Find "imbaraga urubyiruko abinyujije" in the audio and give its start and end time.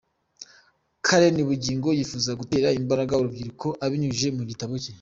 2.79-4.27